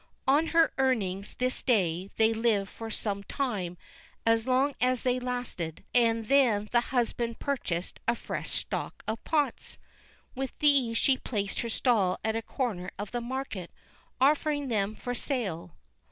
On 0.27 0.47
her 0.47 0.73
earnings 0.79 1.35
this 1.35 1.61
day, 1.61 2.09
they 2.17 2.33
lived 2.33 2.71
for 2.71 2.89
some 2.89 3.21
time 3.21 3.77
as 4.25 4.47
long 4.47 4.73
as 4.81 5.03
they 5.03 5.19
lasted; 5.19 5.83
and 5.93 6.25
then 6.27 6.69
the 6.71 6.81
husband 6.89 7.37
purchased 7.37 7.99
a 8.07 8.15
fresh 8.15 8.49
stock 8.49 9.03
of 9.07 9.23
pots. 9.25 9.77
With 10.33 10.57
these 10.57 10.97
she 10.97 11.17
placed 11.19 11.59
her 11.59 11.69
stall 11.69 12.17
at 12.25 12.35
a 12.35 12.41
corner 12.41 12.89
of 12.97 13.11
the 13.11 13.21
market, 13.21 13.69
offering 14.19 14.69
them 14.69 14.95
for 14.95 15.13
sale. 15.13 15.75